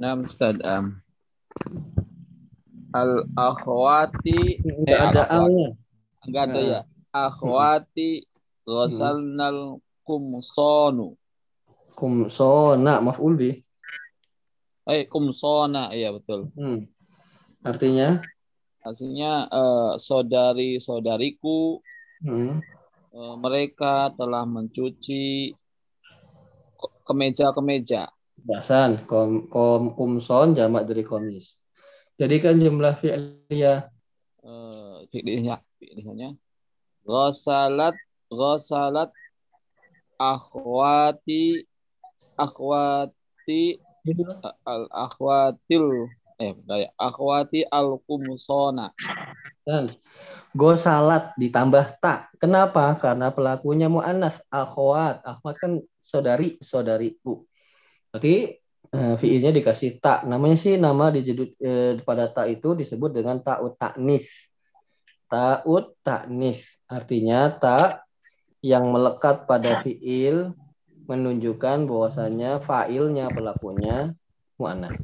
[0.00, 0.56] Naam Ustaz.
[0.64, 1.04] Um,
[2.96, 5.76] al akhwati Enggak Eh, ada al-akhwat.
[6.24, 6.68] Enggak ada Nah.
[6.68, 6.80] ya.
[7.10, 8.22] Akhwati
[8.62, 11.18] ghasalnal kumsonu.
[11.98, 13.50] Kumsona maf'ul bi.
[14.86, 16.54] Eh kumsona iya betul.
[16.54, 16.86] Hmm.
[17.66, 18.22] Artinya
[18.80, 21.82] Artinya eh, saudari-saudariku
[22.24, 22.52] hmm.
[23.12, 25.52] eh, mereka telah mencuci
[27.04, 28.08] kemeja-kemeja.
[28.40, 31.60] bahasan kom, kom kumson jamak dari komis.
[32.16, 33.84] Jadikan jumlah fi'liyah
[34.40, 36.36] Eh, fi'lihnya fi'lihnya
[37.08, 37.96] ghasalat
[38.28, 39.10] ghasalat
[40.20, 41.64] akhwati
[42.36, 43.80] akhwati
[44.68, 48.92] al akhwatil eh kayak akhwati al kumsona.
[49.68, 49.92] dan
[50.56, 52.32] gosalat ditambah tak.
[52.40, 52.96] Kenapa?
[52.96, 55.20] Karena pelakunya mu'annas akhwat.
[55.22, 57.44] Akhwat kan saudari, saudariku.
[58.10, 58.56] Berarti
[58.90, 60.26] eh, fiilnya dikasih tak.
[60.26, 64.49] Namanya sih nama dijedut eh, pada tak itu disebut dengan ta'ut taknif.
[65.30, 66.82] Ta'ut taknif.
[66.90, 68.02] Artinya tak
[68.66, 70.58] yang melekat pada fiil
[71.06, 74.18] menunjukkan bahwasanya failnya pelakunya
[74.58, 74.98] mu'annas.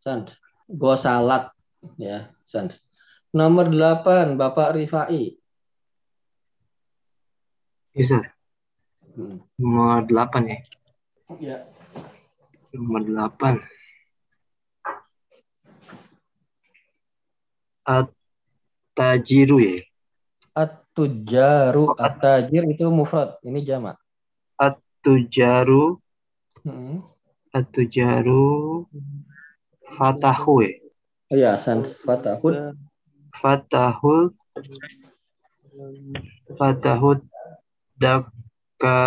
[0.00, 0.40] Sant.
[0.70, 1.52] Gosalat
[2.00, 2.80] ya, sant.
[3.30, 5.36] Nomor 8 Bapak Rifai.
[7.92, 8.22] Bisa.
[9.14, 9.42] Hmm.
[9.60, 10.58] Nomor 8 ya.
[11.38, 11.58] Ya.
[12.72, 13.60] Nomor 8.
[18.90, 19.86] At-tajiru ya.
[20.50, 23.96] At-tujaru, at-tajir itu mufrad, ini jamak.
[24.58, 26.02] At-tujaru,
[26.66, 27.00] Hmm.
[27.54, 28.84] at-tujaru
[29.94, 30.74] fatahu ya.
[31.30, 32.76] Oh ya, san fatahud
[33.30, 34.34] Fatahul
[36.58, 37.22] fatahud
[37.96, 39.00] daka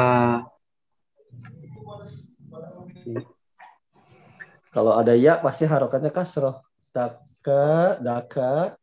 [4.74, 6.64] Kalau ada ya pasti harokatnya kasroh.
[6.90, 8.74] Daka, daka,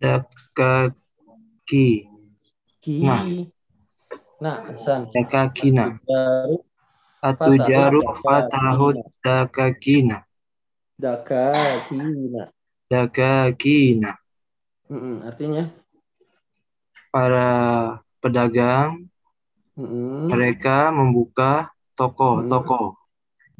[0.00, 0.90] daka
[1.68, 2.08] ki
[2.80, 2.96] ki.
[3.04, 3.22] Nah.
[4.40, 5.04] Nah, san.
[5.12, 6.00] daka kina.
[6.08, 6.56] Tujaru,
[7.20, 10.24] At-tujaru Fatahud fatahud daka kina.
[11.00, 11.52] daka,
[11.88, 12.48] kina.
[12.90, 14.16] Daka kina.
[14.90, 15.68] Mm-mm, artinya?
[17.12, 17.48] Para
[18.24, 19.06] pedagang
[19.76, 20.28] Mm-mm.
[20.32, 22.96] mereka membuka toko-toko.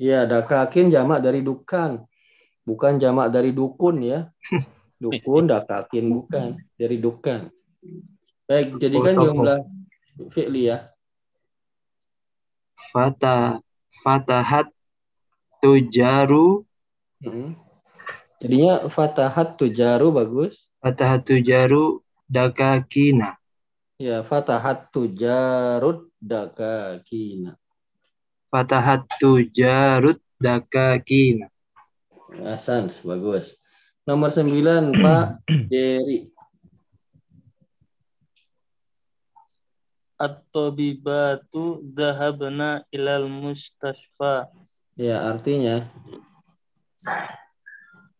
[0.01, 2.09] Ya, dakakin jamak dari dukan.
[2.65, 4.33] Bukan jamak dari dukun ya.
[5.01, 6.61] Dukun, dakakin bukan.
[6.77, 7.49] Dari dukan.
[8.45, 9.59] Baik, jadikan jumlah
[10.31, 10.93] fi'li ya.
[12.93, 13.61] Fata
[14.05, 14.69] fatahat
[15.65, 16.65] tujaru
[17.21, 17.53] Mm-mm.
[18.41, 20.65] Jadinya fatahat tujaru bagus.
[20.81, 23.37] fatahat tujaru daka kina.
[24.01, 27.61] Ya, fatahat tujarud dakakina.
[28.49, 31.53] Fatahat tujarut daka kina.
[32.41, 33.60] Hasan, bagus.
[34.11, 35.39] Nomor 9, Pak
[35.71, 36.27] Jerry.
[40.19, 44.51] At-tabibatu dhahabna ilal mustashfa.
[44.99, 45.87] Ya, artinya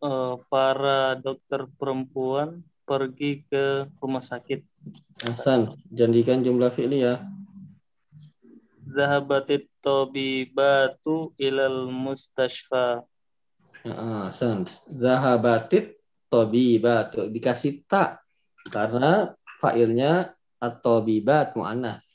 [0.01, 4.63] Eh, para dokter perempuan pergi ke rumah sakit.
[5.27, 7.19] Hasan, jadikan jumlah fi'li ya.
[8.87, 13.03] Zahabatit tabibatu ilal mustashfa.
[13.81, 14.69] Ya, Hasan.
[14.85, 15.97] Zahabatit
[16.29, 17.17] tobibat.
[17.17, 18.21] Dikasih tak.
[18.69, 22.05] Karena fa'ilnya atau bibat mu'annas.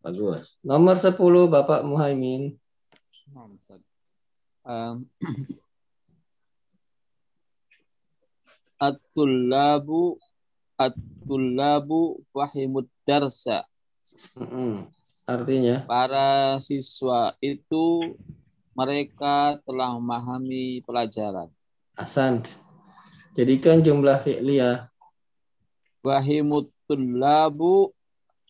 [0.00, 0.56] Bagus.
[0.64, 1.12] Nomor 10,
[1.52, 2.56] Bapak Muhaimin.
[4.64, 5.04] Um,
[8.80, 10.16] At-tullabu
[10.80, 13.68] At-tullabu fahimud darsa.
[14.40, 14.88] Mm-mm.
[15.28, 18.16] Artinya, Para siswa itu
[18.80, 21.52] mereka telah memahami pelajaran.
[21.92, 22.48] Hasan.
[23.36, 24.88] Jadikan jumlah fi'li ya.
[26.00, 27.92] Fahimut tullabu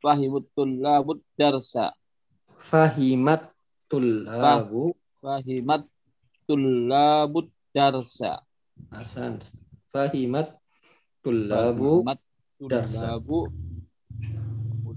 [0.01, 1.93] Fahimut tullabu darsa.
[2.72, 3.53] Fahimat
[3.85, 4.97] tullabu.
[5.20, 5.85] Fahimat
[6.49, 8.41] tullabu darsa.
[8.89, 9.45] Hasan.
[9.93, 10.57] Fahimat
[11.20, 12.01] tullabu.
[12.01, 12.18] Fahimat
[12.64, 13.20] darsa.
[13.20, 13.39] tullabu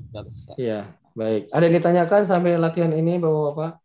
[0.07, 0.55] darsa.
[0.55, 1.51] Ya, baik.
[1.51, 3.82] Ada yang ditanyakan sampai latihan ini, Bapak-Bapak?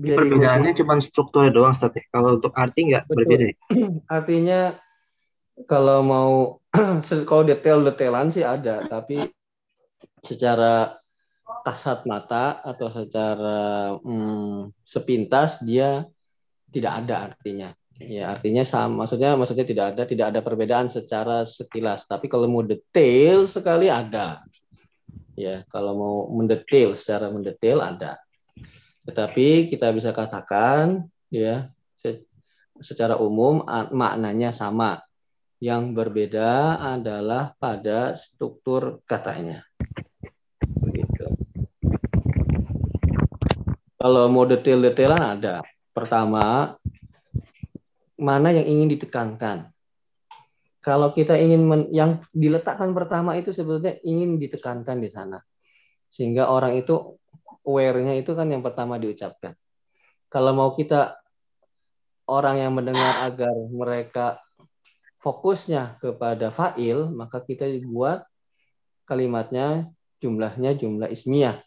[0.00, 1.92] Biar Perbedaannya cuma strukturnya doang, Ustaz.
[1.92, 2.04] ya.
[2.08, 3.44] Kalau untuk arti nggak berbeda.
[3.52, 3.54] ya?
[4.16, 4.60] Artinya
[5.68, 6.30] kalau mau
[7.28, 9.20] kalau detail-detailan sih ada, tapi
[10.24, 10.96] secara
[11.60, 16.08] kasat mata atau secara hmm, sepintas dia
[16.72, 17.68] tidak ada artinya.
[18.00, 19.04] Ya, artinya sama.
[19.04, 24.40] Maksudnya maksudnya tidak ada tidak ada perbedaan secara sekilas, tapi kalau mau detail sekali ada.
[25.36, 28.16] Ya, kalau mau mendetail secara mendetail ada.
[29.04, 32.26] Tetapi kita bisa katakan ya se-
[32.80, 35.00] secara umum maknanya sama.
[35.60, 39.60] Yang berbeda adalah pada struktur katanya.
[40.80, 41.28] Begitu.
[44.00, 45.60] Kalau mau detail-detailan ada.
[45.92, 46.72] Pertama,
[48.16, 49.68] mana yang ingin ditekankan.
[50.80, 55.36] Kalau kita ingin men- yang diletakkan pertama itu sebetulnya ingin ditekankan di sana.
[56.08, 57.19] Sehingga orang itu
[57.64, 59.56] aware-nya itu kan yang pertama diucapkan.
[60.30, 61.18] Kalau mau kita
[62.30, 64.38] orang yang mendengar agar mereka
[65.20, 68.22] fokusnya kepada fa'il, maka kita buat
[69.04, 69.90] kalimatnya
[70.22, 71.58] jumlahnya jumlah ismiyah.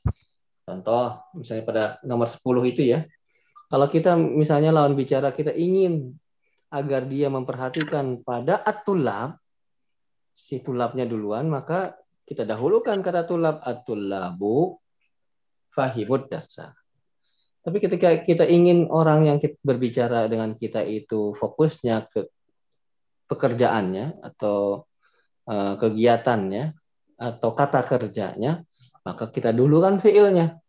[0.63, 3.03] Contoh, misalnya pada nomor 10 itu ya.
[3.67, 6.15] Kalau kita misalnya lawan bicara kita ingin
[6.71, 9.37] agar dia memperhatikan pada atulab,
[10.33, 14.81] si tulabnya duluan, maka kita dahulukan kata tulab atulabu
[15.73, 16.71] fahimud darsa.
[17.63, 22.27] Tapi ketika kita ingin orang yang kita berbicara dengan kita itu fokusnya ke
[23.31, 24.83] pekerjaannya atau
[25.47, 26.63] eh, kegiatannya
[27.17, 28.67] atau kata kerjanya,
[29.07, 30.59] maka kita dulu kan fiilnya.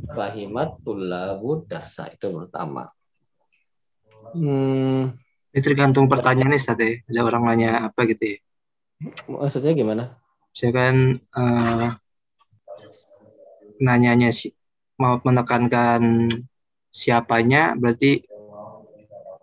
[0.00, 2.88] Fahimat tullabu darsa itu pertama.
[4.32, 5.12] Hmm,
[5.52, 6.98] Ini tergantung pertanyaannya Ustaz ya.
[7.04, 8.38] Ada orang nanya apa gitu ya.
[9.28, 10.04] maksudnya gimana?
[10.50, 11.88] Misalkan eh,
[13.80, 14.52] nanyanya si,
[15.00, 16.28] mau menekankan
[16.92, 18.28] siapanya berarti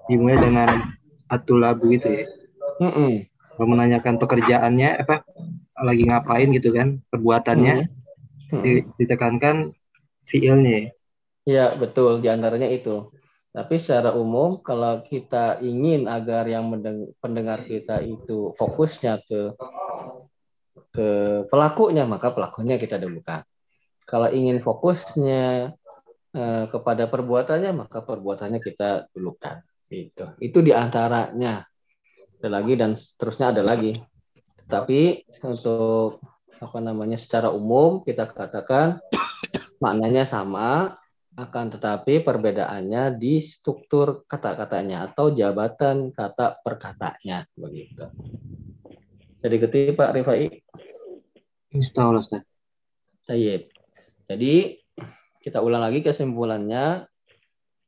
[0.08, 0.94] dimulai dengan
[1.28, 2.26] atulabu gitu ya.
[2.78, 3.26] Mm-mm.
[3.58, 5.26] Kalau menanyakan pekerjaannya apa
[5.82, 7.90] lagi ngapain gitu kan perbuatannya
[8.54, 8.62] Mm-mm.
[8.62, 9.66] di- ditekankan
[10.30, 10.94] fiilnya.
[11.48, 12.20] Ya, betul.
[12.22, 13.10] Di antaranya itu.
[13.56, 16.70] Tapi secara umum, kalau kita ingin agar yang
[17.18, 19.58] pendengar kita itu fokusnya ke
[20.94, 21.08] ke
[21.50, 23.42] pelakunya, maka pelakunya kita dulukan.
[24.08, 25.76] Kalau ingin fokusnya
[26.32, 29.60] eh, kepada perbuatannya, maka perbuatannya kita dulukan.
[29.92, 30.32] Itu.
[30.40, 31.68] Itu di antaranya.
[32.40, 34.00] Ada lagi dan seterusnya ada lagi.
[34.68, 36.24] Tapi untuk
[36.58, 39.04] apa namanya secara umum kita katakan
[39.84, 40.96] maknanya sama,
[41.38, 48.10] akan tetapi perbedaannya di struktur kata-katanya atau jabatan kata perkatanya begitu.
[49.44, 50.50] Jadi ketika Pak Rifai
[51.78, 52.42] Insya Allah Ustaz.
[53.30, 53.77] Tayyib.
[54.28, 54.76] Jadi
[55.40, 57.08] kita ulang lagi kesimpulannya.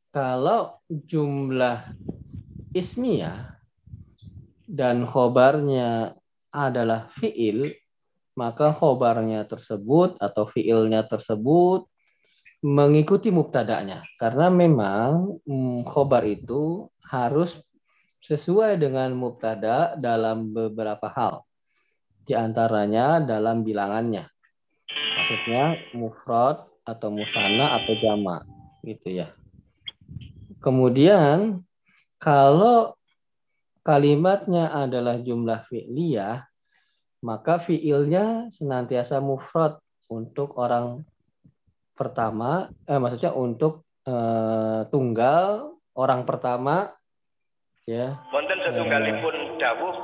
[0.09, 1.93] Kalau jumlah
[2.73, 3.59] ismiyah
[4.65, 6.17] dan khobarnya
[6.49, 7.69] adalah fiil
[8.39, 11.85] maka khobarnya tersebut atau fiilnya tersebut
[12.63, 14.07] mengikuti mubtada'nya.
[14.15, 17.59] Karena memang mm, khobar itu harus
[18.23, 21.43] sesuai dengan mubtada dalam beberapa hal.
[22.23, 24.38] Di antaranya dalam bilangannya
[25.29, 28.41] maksudnya mufrad atau musanna atau jama
[28.81, 29.29] gitu ya.
[30.57, 31.61] Kemudian
[32.17, 32.97] kalau
[33.85, 36.49] kalimatnya adalah jumlah fi'liyah
[37.21, 39.77] maka fiilnya senantiasa mufrad
[40.09, 41.05] untuk orang
[41.93, 46.89] pertama eh maksudnya untuk eh, tunggal orang pertama
[47.85, 48.17] ya.
[48.33, 49.95] Wonten setunggalipun dawuh,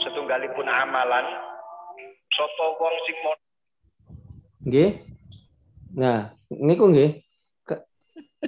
[0.00, 1.28] setunggalipun amalan,
[2.32, 3.41] sapa wong sing
[4.66, 4.90] nggih
[5.92, 7.20] nah niku nggih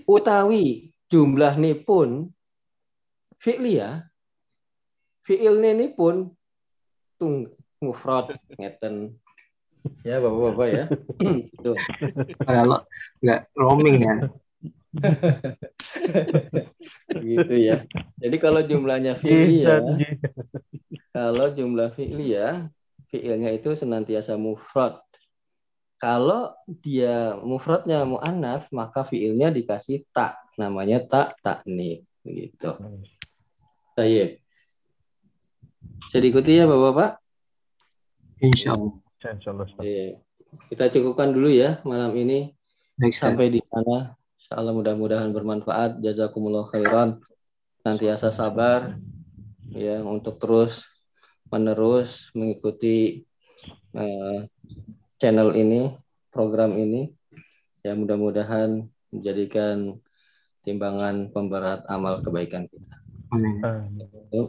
[0.08, 1.54] utawi jumlah
[1.86, 2.30] pun
[3.38, 4.08] fi'liyah
[5.24, 6.32] fi'il ini pun
[7.20, 7.48] tung
[7.80, 9.16] mufrad ngeten
[10.00, 10.84] ya bapak-bapak ya
[11.64, 11.76] Tuh.
[12.44, 12.84] Kalau
[13.20, 14.14] nggak roaming ya.
[17.18, 17.76] gitu ya.
[18.20, 19.80] Jadi kalau jumlahnya fi'liyah,
[21.12, 22.68] kalau jumlah fi'liyah,
[23.10, 25.00] fi'ilnya itu senantiasa mufrad.
[26.04, 26.52] Kalau
[26.84, 32.76] dia mufradnya mu'annas, maka fi'ilnya dikasih tak, namanya tak taknif, begitu.
[33.96, 34.44] Baik.
[36.04, 37.24] Bisa diikuti ya Bapak-bapak?
[38.44, 39.00] Insya Allah.
[39.24, 39.64] Insyaallah.
[39.64, 39.80] Ustaz.
[39.80, 40.20] Iya.
[40.68, 42.52] Kita cukupkan dulu ya malam ini.
[43.00, 43.24] Baik, Ustaz.
[43.32, 44.12] sampai di sana.
[44.36, 46.04] Insya Allah mudah-mudahan bermanfaat.
[46.04, 47.24] Jazakumullah khairan.
[47.80, 49.00] Nantiasa sabar
[49.72, 50.84] ya untuk terus
[51.48, 53.24] menerus mengikuti
[53.96, 54.38] eh,
[55.24, 55.88] channel ini,
[56.28, 57.08] program ini.
[57.80, 59.96] Ya mudah-mudahan menjadikan
[60.68, 63.00] timbangan pemberat amal kebaikan kita.
[63.32, 63.64] Amin.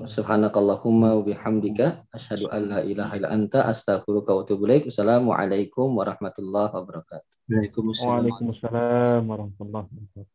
[0.04, 4.92] Subhanakallahumma wa bihamdika asyhadu an la ilaha illa anta astaghfiruka wa atubu ilaik.
[4.92, 7.32] Wassalamualaikum warahmatullahi wabarakatuh.
[8.04, 10.35] Waalaikumsalam warahmatullahi wabarakatuh.